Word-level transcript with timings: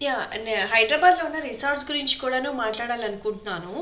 Yeah 0.00 0.14
నే 0.40 0.54
హైదరాబాద్‌లో 0.72 1.22
ఉన్న 1.26 1.38
రిసార్ట్స్ 1.44 1.86
గురించి 1.88 2.14
కూడాను 2.18 2.50
మాట్లాడాలనుకుంటున్నాను. 2.58 3.74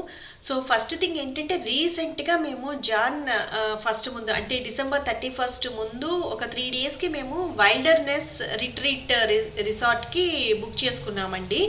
సో, 0.42 0.52
ఫస్ట్ 0.68 0.94
థింగ్ 1.00 1.18
ఏంటంటే 1.18 1.54
రీసెంట్‌గా 1.64 2.34
మేము 2.44 2.68
జాన్ 2.88 3.18
ఆహ్, 3.58 3.74
ఫస్ట్ 3.84 4.08
ముందు 4.14 4.32
అంటే 4.32 4.56
డిసెంబర్ 4.60 5.02
31 5.02 5.40
ముందు 5.78 6.10
ఒక 6.30 6.42
3 6.48 6.66
డేస్‌కి 6.76 7.08
మేము 7.16 7.38
వైల్డర్‌నెస్ 7.60 8.32
రిట్రీట్ 8.62 9.12
రి 9.30 9.38
రిసార్ట్‌కి 9.68 10.26
బుక్ 10.62 10.80
చేసుకున్నామండి. 10.84 11.62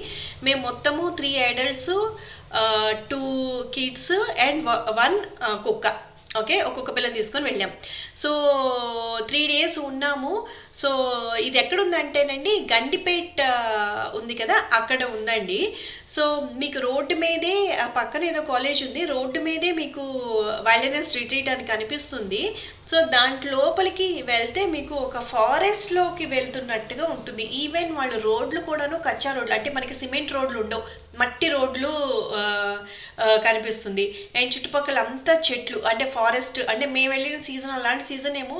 మేము 0.43 0.61
మొత్తము 0.61 1.03
3 1.13 1.31
అడల్ట్స్ 1.47 1.93
ఆహ్, 2.61 2.91
2 3.05 3.23
కిడ్స్ 3.75 4.13
అండ్ 4.45 4.61
వ 4.65 4.73
1 4.95 5.17
ఆహ్, 5.47 5.59
కుక్క. 5.65 5.87
ఓకే. 6.35 6.55
ఒక్కొక్క 6.63 6.91
పిల్లని 6.95 7.17
తీసుకొని 7.17 7.45
వెళ్ళాం. 7.45 7.69
సో, 8.15 8.31
త్రీ 9.27 9.41
డేస్ 9.47 9.77
ఉన్నాము. 9.87 10.33
సో, 10.75 10.89
ఇది 11.39 11.57
ఎక్కడుందంటేనండి 11.59 12.53
గండిపేట్ 12.73 13.41
ఉంది 14.19 14.35
కదా! 14.35 14.57
అక్కడ 14.73 15.01
ఉందండి. 15.15 15.59
సో, 16.15 16.23
మీకు 16.53 16.79
రోడ్డు 16.79 17.15
మీదే 17.15 17.55
ఆ 17.83 17.87
పక్కన 17.97 18.23
ఏదో 18.23 18.41
కాలేజ్ 18.51 18.81
ఉంది. 18.83 19.01
రోడ్డు 19.05 19.39
మీదే 19.39 19.71
మీకు 19.73 20.03
వైల్డ్నెస్ 20.67 21.15
రిట్రీట్ 21.17 21.49
అని 21.49 21.65
కనిపిస్తుంది. 21.65 22.41
సో, 22.91 22.97
దాంట్ 23.15 23.45
లోపలికి 23.55 24.07
వెళ్తే 24.23 24.61
మీకు 24.75 24.95
ఒక 25.05 25.19
ఫారెస్ట్‌లోకి 25.31 26.25
వెళ్తున్నట్టుగా 26.35 27.05
ఉంటుంది. 27.15 27.43
ఈవెన్ 27.61 27.91
వాళ్ళు 27.97 28.19
రోడ్లు 28.21 28.61
కూడాను 28.61 28.99
కచ్చా 29.07 29.31
రోడ్లు 29.37 29.55
అంటే 29.57 29.69
మనకి 29.77 29.95
సిమెంట్ 30.01 30.35
రోడ్లు 30.37 30.59
ఉండవు. 30.63 30.85
మట్టి 31.19 31.47
రోడ్లు 31.49 31.91
కనిపిస్తుంది. 33.45 34.05
అండ్ 34.37 34.53
చుట్టుపక్కల 34.55 34.97
అంతా 35.05 35.33
చెట్లు 35.47 35.79
అంటే 35.91 36.05
ఫారెస్ట్ 36.15 36.59
అంటే 36.71 36.85
మేము 36.95 37.11
వెళ్ళిన 37.13 37.37
సీజన్ 37.47 37.75
అలాంటి 37.77 38.04
సీజన్ 38.07 38.37
ఏమో 38.37 38.59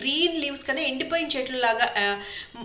గ్రీన్ 0.00 0.40
లీవ్స్ 0.42 0.64
కన్నా 0.66 0.82
ఎండిపోయిన 0.84 1.28
చెట్లు 1.34 1.58
లాగా 1.58 1.86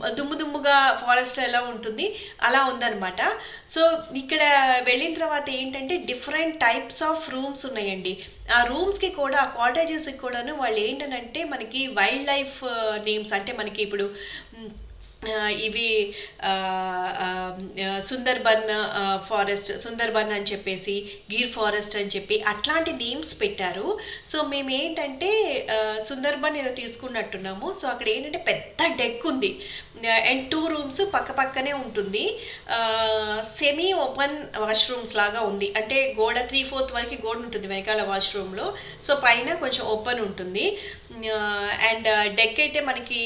దుమ్ము 0.09 0.35
దుమ్ముగా 0.35 0.75
ఫారెస్ట్ 1.01 1.39
ఎలా 1.39 1.61
ఉంటుంది 1.71 2.05
అలా 2.43 2.61
ఉందనమాట. 2.65 3.21
సో, 3.69 3.81
ఇక్కడ 4.21 4.41
వెళ్ళిన 4.83 5.13
తర్వాత 5.13 5.47
ఏంటంటే 5.59 5.97
డిఫరెంట్ 6.09 6.57
టైప్స్ 6.59 7.01
ఆఫ్ 7.03 7.29
రూమ్స్ 7.29 7.65
ఉన్నాయండి. 7.65 8.13
ఆ 8.55 8.59
రూమ్స్‌కి 8.63 9.09
కూడా 9.19 9.37
ఆ 9.37 9.49
కాటేజెస్‌కి 9.57 10.17
కూడాను 10.17 10.53
వాళ్ళు 10.55 10.79
ఏంటనంటే 10.81 11.41
మనకి 11.45 11.81
వైల్డ్ 11.97 12.27
లైఫ్ 12.27 12.57
నేమ్స్ 13.05 13.33
అంటే 13.33 13.51
మనకి 13.53 13.79
ఇప్పుడు 13.81 14.05
ఇవి 15.65 15.87
సుందర్బన్ 18.09 18.63
ఫారెస్ట్ 19.27 19.71
సుందర్బన్ 19.83 20.31
అని 20.31 20.47
చెప్పేసి, 20.51 20.95
గీర్ 21.31 21.51
ఫారెస్ట్ 21.51 21.95
అని 21.95 22.11
చెప్పి 22.15 22.35
అట్లాంటి 22.51 22.91
నేమ్స్ 23.01 23.33
పెట్టారు. 23.41 23.87
సో, 24.31 24.37
మేము 24.53 24.71
ఏంటంటే 24.79 25.29
సుందర్బన్ 26.07 26.57
ఏదో 26.57 26.71
తీసుకున్నట్టున్నాము. 26.81 27.67
సో, 27.79 27.87
అక్కడ 27.87 28.07
ఏంటంటే 28.09 28.41
పెద్ద 28.49 28.89
డెక్ 29.01 29.25
ఉంది. 29.31 29.51
అండ్ 30.29 30.43
టూ 30.51 30.61
రూమ్స్ 30.67 31.01
పక్క 31.15 31.31
పక్కనే 31.31 31.73
ఉంటుంది. 31.81 32.23
సెమీ 33.57 33.87
ఓపెన్ 34.05 34.35
వాష్‌రూమ్స్ 34.63 35.15
లాగా 35.15 35.41
ఉంది. 35.41 35.67
అంటే 35.79 35.97
గోడ 36.19 36.37
త్రీ 36.49 36.61
ఫోర్త్ 36.63 36.95
వరకు 36.97 37.17
గోడ 37.25 37.37
ఉంటుంది 37.45 37.67
వెనకాల 37.67 38.01
వాష్‌రూమ్‌లో. 38.11 38.67
సో, 39.03 39.11
పైన 39.25 39.49
కొంచెం 39.63 39.83
ఓపెన్ 39.95 40.21
ఉంటుంది. 40.27 40.65
అండ్ 41.89 42.09
డెక్ 42.35 42.59
అయితే 42.59 42.79
మనకి 42.81 43.21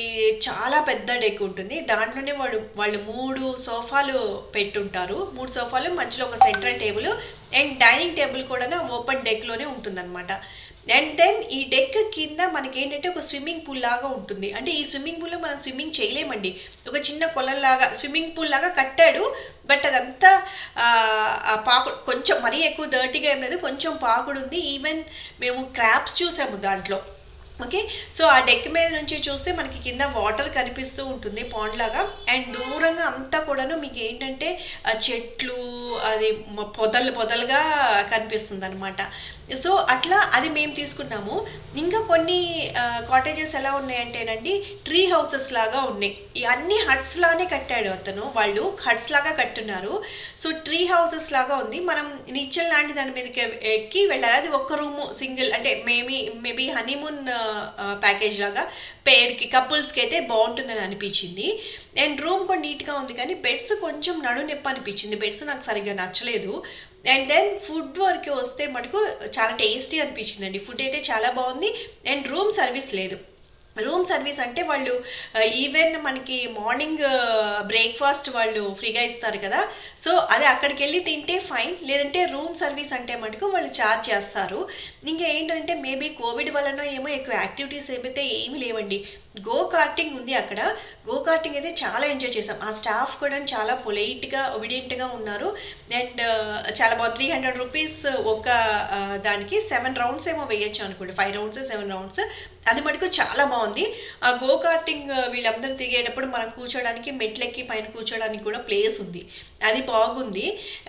చాలా 0.47 0.79
పెద్ద 0.81 1.09
డెక్ 1.23 1.41
ఉంటుంది. 1.43 1.75
దాంట్లోనే 1.91 2.33
వాడు 2.41 2.57
వాళ్ళు 2.79 2.99
మూడు 3.11 3.43
సోఫాలు 3.65 4.19
పెట్టుంటారు. 4.55 5.17
మూడు 5.37 5.51
సోఫాలు 5.57 5.89
మధ్యలో 5.99 6.25
ఒక 6.29 6.37
central 6.45 6.81
table 6.83 7.09
and 7.59 7.73
dining 7.83 8.17
table 8.19 8.43
కూడా 8.53 8.65
ఓపెన్ 8.97 9.25
డెక్‌లోనే 9.29 9.65
ఉంటుందనమాట. 9.73 10.31
అండ్ 10.95 11.11
దెన్ 11.19 11.39
ఈ 11.57 11.59
డెక్ 11.71 11.95
కింద 12.15 12.41
మనకి 12.55 12.75
ఏంటంటే 12.81 13.07
ఒక 13.11 13.21
స్విమ్మింగ్ 13.29 13.63
పూల్ 13.67 13.79
లాగా 13.85 14.07
ఉంటుంది. 14.17 14.47
అంటే 14.57 14.71
ఈ 14.79 14.83
స్విమ్మింగ్ 14.89 15.19
పూల్‌లో 15.21 15.37
మనం 15.45 15.57
స్విమ్మింగ్ 15.63 15.95
చేయలేమండి. 15.97 16.51
ఒక 16.89 16.97
చిన్న 17.07 17.25
కొలంలాగా 17.37 17.87
స్విమ్మింగ్ 17.99 18.33
పూల్ 18.35 18.51
లాగా 18.55 18.69
కట్టాడు. 18.79 19.23
బట్ 19.71 19.85
అదంతా 19.89 20.31
పాకు 20.77 21.65
పాకుడు 21.69 21.97
కొంచెం 22.09 22.37
మరీ 22.45 22.59
ఎక్కువ 22.69 22.87
డర్టీగా 22.95 23.29
ఏం 23.33 23.41
లేదు. 23.45 23.57
కొంచెం 23.67 23.93
పాకుడుంది. 24.05 24.59
ఈవెన్ 24.75 25.01
మేము 25.43 25.63
క్రాప్స్ 25.77 26.19
చూసాము 26.21 26.57
దాంట్లో. 26.67 26.99
ఓకే. 27.63 27.87
సో, 28.17 28.25
ఆ 28.25 28.39
డెక్ 28.39 28.67
మీద 28.67 28.87
నుంచి 28.87 29.21
చూస్తే 29.29 29.51
మనకి 29.51 29.83
కింద 29.83 30.01
వాటర్ 30.01 30.55
కనిపిస్తూ 30.55 31.05
ఉంటుంది 31.05 31.43
పాండ్ 31.43 31.77
లాగా. 31.79 32.11
అండ్ 32.29 32.57
దూరంగా 32.57 33.03
అంతా 33.03 33.39
కూడాను 33.39 33.77
మీకేంటంటే 33.77 34.15
ఏంటంటే 34.15 34.59
చెట్లు 34.95 35.53
అది 36.05 36.31
పొదలు 36.61 37.11
పొదలుగా 37.11 37.61
కనిపిస్తుంది 38.11 38.65
అనమాట 38.65 39.01
సో, 39.55 39.75
అట్లా 39.75 40.31
అది 40.33 40.49
మేము 40.49 40.75
తీసుకున్నాము. 40.75 41.47
ఇంకా 41.77 41.99
కొన్ని 42.01 42.71
కాటేజెస్ 42.77 43.55
ఎలా 43.55 43.73
ఉన్నాయంటేనండి 43.73 44.65
ట్రీ 44.85 45.05
హౌసెస్ 45.05 45.53
లాగా 45.53 45.81
ఉన్నాయి. 45.81 46.17
ఈ 46.37 46.43
అన్ని 46.43 46.77
హట్స్ 46.89 47.17
లానే 47.17 47.45
కట్టాడు 47.45 47.89
అతను. 47.89 48.33
వాళ్ళు 48.35 48.77
హట్స్ 48.81 49.11
లాగా 49.11 49.31
కట్టున్నారు. 49.31 50.03
సో, 50.43 50.51
ట్రీ 50.51 50.85
హౌసెస్ 50.85 51.31
లాగా 51.31 51.55
ఉంది. 51.55 51.79
మనం 51.79 52.19
నిచ్చెన 52.29 52.67
లాంటి 52.67 52.93
దాని 52.93 53.11
మీదకి 53.11 53.41
ఎక్కి 53.63 54.07
వెళ్ళాలి. 54.07 54.35
అది 54.35 54.47
ఒక్క 54.47 54.73
రూము 54.73 55.13
సింగిల్ 55.19 55.53
అంటే 55.53 55.83
మేబీ 55.85 56.31
మేబీ 56.41 56.69
హనీమూన్ 56.69 57.27
ప్యాకేజ్ 58.03 58.37
లాగా 58.43 58.63
పేర్కి 59.07 59.45
కపుల్స్‌కి 59.55 59.99
అయితే 60.03 60.19
బాగుంటుందని 60.31 60.83
అనిపించింది. 60.87 61.47
అండ్ 62.03 62.23
రూమ్ 62.25 62.43
కూడా 62.49 62.61
నీట్‌గా 62.65 62.95
ఉంది 63.01 63.15
కానీ 63.19 63.35
బెడ్స్ 63.45 63.73
కొంచెం 63.85 64.17
నడు 64.27 64.43
నొప్పి 64.49 64.69
అనిపించింది. 64.71 65.17
బెడ్స్ 65.23 65.43
నాకు 65.51 65.65
సరిగ్గా 65.69 65.95
నచ్చలేదు. 66.01 66.53
అండ్ 67.13 67.27
దెన్ 67.33 67.51
ఫుడ్ 67.65 67.99
వరకు 68.05 68.33
వస్తే 68.41 68.65
మటుకు 68.75 68.99
చాలా 69.37 69.53
టేస్టీ 69.61 69.97
అనిపించిందండి. 70.05 70.61
ఫుడ్ 70.67 70.83
అయితే 70.85 71.01
చాలా 71.11 71.31
బాగుంది 71.39 71.71
అండ్ 72.13 72.29
రూమ్ 72.33 72.51
సర్వీస్ 72.61 72.91
లేదు. 73.01 73.17
రూమ్ 73.75 74.05
సర్వీస్ 74.05 74.39
అంటే 74.39 74.61
వాళ్ళు 74.63 74.93
ఈవెన్ 75.57 75.95
మనకి 76.05 76.37
మార్నింగ్ 76.57 77.03
బ్రేక్‌ఫాస్ట్ 77.67 78.29
వాళ్ళు 78.35 78.63
ఫ్రీగా 78.79 79.01
ఇస్తారు 79.09 79.39
కదా! 79.39 79.61
సో, 80.03 80.11
అది 80.33 80.45
అక్కడికెళ్ళి 80.45 80.99
తింటే 81.07 81.37
ఫైన్. 81.49 81.75
లేదంటే 81.89 82.21
రూమ్ 82.33 82.55
సర్వీస్ 82.55 82.93
అంటే 82.93 83.15
మటుకు 83.23 83.45
వాళ్ళు 83.55 83.71
చార్జ్ 83.79 84.09
చేస్తారు. 84.09 84.59
ఇంకా 85.07 85.27
ఏంటంటే 85.35 85.75
మేబీ 85.85 86.09
కోవిడ్ 86.19 86.51
వలన 86.55 86.81
ఏమో 86.95 87.09
ఎక్కువ 87.17 87.35
యాక్టివిటీస్ 87.37 87.91
ఏమైతే 87.91 88.23
ఏమి 88.39 88.57
లేవండి. 88.63 88.99
గో 89.47 89.57
కార్టింగ్ 89.71 90.13
ఉంది 90.17 90.33
అక్కడ. 90.35 90.59
గో 91.07 91.15
కార్టింగ్ 91.25 91.57
అయితే 91.59 91.71
చాలా 91.81 92.05
ఎంజాయ్ 92.07 92.35
చేసాం. 92.35 92.57
ఆ 92.63 92.71
స్టాఫ్ 92.77 93.13
కూడా 93.21 93.37
చాలా 93.53 93.73
పొలైట్‌గా, 93.83 94.41
ఒబిడియంట్‌గా 94.55 95.07
ఉన్నారు. 95.17 95.49
అండ్ 95.99 96.21
చాలా 96.77 96.93
బాగా 96.95 97.11
త్రీ 97.17 97.27
హండ్రెడ్ 97.31 97.59
రూపీస్ 97.63 97.99
ఒక 98.33 98.47
దానికి 99.25 99.57
సెవెన్ 99.69 99.99
రౌండ్స్ 100.01 100.27
ఏమో 100.31 100.45
వేయచ్చు 100.51 100.81
అనుకోండి 100.85 101.15
ఫైవ్ 101.19 101.33
రౌండ్స్, 101.37 101.61
సెవెన్ 101.67 101.91
రౌండ్స్. 101.91 102.21
అది 102.69 102.81
మటుకు 102.85 103.07
చాలా 103.19 103.43
బాగుంది 103.53 103.85
ఆ 104.27 104.29
గో 104.43 104.51
కార్టింగ్ 104.65 105.11
వీళ్ళందరూ 105.33 105.73
దిగేటప్పుడు 105.81 106.27
మనం 106.27 106.47
కూర్చోడానికి 106.57 107.09
మెట్లెక్కి 107.21 107.63
పైన 107.71 107.85
కూర్చోడానికి 107.95 108.43
కూడా 108.43 108.59
ప్లేస్ 108.69 108.97
ఉంది. 109.05 109.21
అది 109.65 109.81
బాగుంది. 109.89 110.45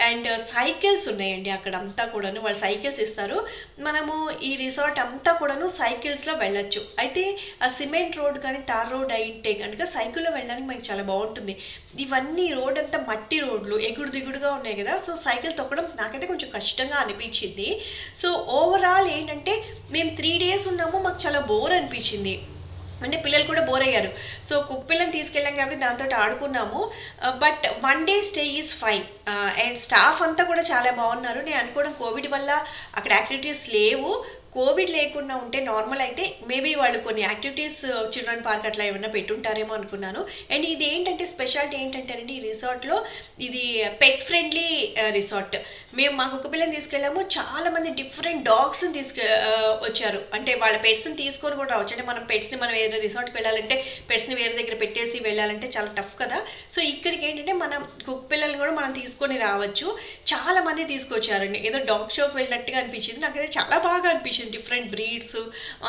అండ్ 0.06 0.28
సైకిల్స్ 0.50 1.06
ఉన్నాయండి 1.12 1.50
అక్కడ 1.54 1.74
అంతా 1.82 2.04
కూడాను. 2.12 2.38
వాళ్ళు 2.40 2.60
సైకిల్స్ 2.60 3.00
ఇస్తారు. 3.06 3.38
మనము 3.80 4.14
ఈ 4.42 4.52
రిసార్ట్ 4.62 4.98
అంతా 5.04 5.32
కూడాను 5.40 5.66
సైకిల్స్‌లో 5.78 6.34
వెళ్ళొచ్చు. 6.40 6.82
అయితే 6.98 7.24
ఆ 7.62 7.68
సిమెంట్ 7.76 8.18
రోడ్ 8.20 8.38
కానీ, 8.44 8.60
తార్ 8.70 8.90
రోడ్ 8.94 9.12
అయితే 9.18 9.52
కనుక 9.62 9.82
సైకిల్‌లో 9.94 10.32
వెళ్ళడానికి 10.36 10.68
మనకి 10.68 10.86
చాలా 10.90 11.04
బాగుంటుంది 11.10 11.56
ఇవన్నీ 12.04 12.46
రోడ్ 12.56 12.78
అంతా 12.78 12.98
మట్టి 13.08 13.38
రోడ్లు 13.42 13.76
ఎగుడు 13.88 14.10
దిగుడుగా 14.16 14.50
ఉన్నాయి 14.56 14.78
కదా! 14.80 14.96
సో, 15.00 15.12
సైకిల్ 15.26 15.54
తొక్కడం 15.58 15.86
నాకైతే 15.96 16.26
కొంచెం 16.26 16.50
కష్టంగా 16.52 16.98
అనిపించింది. 17.02 17.68
సో, 18.16 18.28
ఓవరాల్ 18.58 19.08
ఏంటంటే 19.16 19.54
మేము 19.90 20.12
త్రీ 20.18 20.32
డేస్ 20.40 20.66
ఉన్నాము. 20.68 20.98
మాకు 21.00 21.20
చాలా 21.24 21.40
బోర్ 21.48 21.74
అనిపించింది. 21.74 22.34
అంటే 23.02 23.16
పిల్లలు 23.16 23.44
కూడా 23.44 23.60
బోర్ 23.60 23.82
అయ్యారు. 23.82 24.12
సో, 24.48 24.60
కుక్ 24.60 24.90
పిల్లని 24.90 25.12
తీసుకెళ్ళాం 25.12 25.56
కాబట్టి 25.56 25.76
దాంతో 25.76 26.16
ఆడుకున్నాము. 26.16 26.90
But 27.28 27.68
one 27.84 28.06
day 28.06 28.22
stay 28.22 28.44
is 28.44 28.74
fine. 28.74 29.04
And 29.28 29.78
staff 29.78 30.22
అంతా 30.22 30.44
కూడా 30.44 30.60
చాలా 30.60 30.90
బాగున్నారు 30.90 31.40
నేను 31.40 31.58
అనుకోవడం 31.58 31.92
కోవిడ్ 31.92 32.26
వల్ల 32.26 32.64
అక్కడ 32.96 33.12
యాక్టివిటీస్ 33.12 33.68
లేవు. 33.68 34.24
కోవిడ్ 34.56 34.90
లేకుండా 34.90 35.34
ఉంటే 35.36 35.58
నార్మల్ 35.66 36.02
అయితే 36.04 36.24
మేబీ 36.46 36.72
వాళ్ళు 36.74 36.98
కొన్ని 37.00 37.22
యాక్టివిటీస్ 37.22 37.80
చిల్డ్రన్ 38.14 38.44
పార్క్ 38.44 38.66
అట్లా 38.66 38.84
ఏమైనా 38.84 39.10
పెట్టుంటారేమో 39.16 39.72
అనుకున్నాను. 39.78 40.20
అండ్ 40.52 40.66
ఇది 40.66 40.84
ఏంటంటే 40.90 41.26
స్పెషాలిటీ 41.26 41.76
ఏంటంటేనండి 41.76 42.34
ఈ 42.38 42.42
రిసార్ట్‌లో 42.46 42.96
ఇది 43.46 43.64
పెట్ 44.02 44.22
ఫ్రెండ్లీ 44.28 44.66
రిసార్ట్. 45.10 45.56
మేము 45.94 46.14
మా 46.16 46.26
కుక్క 46.26 46.46
పిల్లని 46.52 46.76
తీసుకెళ్ళాము. 46.76 47.20
చాలామంది 47.36 47.90
డిఫరెంట్ 48.00 48.42
డాగ్స్‌ని 48.48 48.92
తీసుకె 48.92 49.26
uh, 49.48 49.72
వచ్చారు. 49.86 50.20
అంటే 50.36 50.52
వాళ్ళ 50.62 50.76
పెట్స్‌ని 50.86 51.16
తీసుకొని 51.16 51.56
కూడా 51.56 51.70
రావచ్చు. 51.74 51.94
అంటే 51.96 52.06
మనం 52.10 52.22
పెట్స్‌ని 52.30 52.58
మనం 52.60 52.74
ఏదైనా 52.76 53.00
రిసార్ట్‌కి 53.04 53.36
వెళ్ళాలంటే 53.38 53.76
పెట్స్‌ని 54.10 54.36
వేరే 54.40 54.54
దగ్గర 54.60 54.76
పెట్టేసి 54.82 55.16
వెళ్ళాలంటే 55.20 55.68
చాలా 55.76 55.90
టఫ్ 55.96 56.14
కదా! 56.20 56.38
సో, 56.72 56.80
ఇక్కడికి 56.92 57.24
ఏంటంటే 57.28 57.54
మనం 57.62 57.78
కుక్క 58.06 58.22
పిల్లల్ని 58.30 58.58
కూడా 58.58 58.72
మనం 58.72 58.92
తీసుకొని 58.94 59.36
రావచ్చు. 59.40 59.86
చాలామంది 60.32 60.84
తీసుకొచ్చారండి. 60.86 61.60
ఏదో 61.68 61.78
డాగ్ 61.86 62.14
షోకి 62.16 62.36
వెళ్ళినట్టుగా 62.36 62.78
అనిపించింది. 62.82 63.20
నాకైతే 63.20 63.50
చాలా 63.58 63.78
బాగా 63.86 64.06
అనిపించింది. 64.10 64.44
డిఫరెంట్ 64.54 64.90
బ్రీడ్స్ 64.90 65.36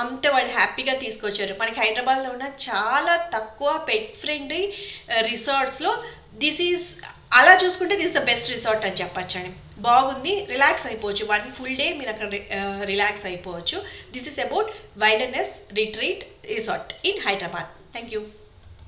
అంతా 0.01 0.31
వాళ్ళు 0.31 0.51
హ్యాపీగా 0.53 0.93
తీసుకొచ్చారు. 0.93 1.55
మనకి 1.59 1.79
హైదరాబాద్‌లో 1.79 2.29
ఉన్న 2.29 2.47
చాలా 2.69 3.15
తక్కువ 3.35 3.85
పెట్ 3.89 4.17
ఫ్రెండ్లీ 4.23 4.63
రిసార్ట్స్‌లో 5.31 6.03
దిస్ 6.43 6.61
ఈజ్ 6.61 6.87
అలా 7.39 7.53
చూసుకుంటే 7.63 7.95
దిస్ 7.95 8.13
ద 8.13 8.23
బెస్ట్ 8.23 8.51
రిసార్ట్ 8.51 8.85
అని 8.85 8.99
చెప్పచ్చండి 9.01 9.51
బాగుంది. 9.79 10.33
రిలాక్స్ 10.53 10.87
అయిపోవచ్చు. 10.87 11.25
వన్ 11.25 11.51
ఫుల్ 11.51 11.77
డే 11.81 11.93
మీరు 11.93 12.09
అక్కడ 12.09 12.27
uh, 12.57 12.85
రిలాక్స్ 12.91 13.25
అయిపోవచ్చు. 13.25 13.77
This 14.13 14.27
is 14.31 14.39
about 14.39 14.71
wildness 14.97 15.53
retreat 15.79 16.23
resort 16.55 17.07
in 17.07 17.19
Hyderabad. 17.27 17.69
Thank 17.91 18.13
you. 18.13 18.21